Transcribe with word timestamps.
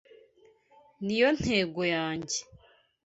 Niyo 1.05 1.29
ntego 1.37 1.79
yanjye 1.95 2.39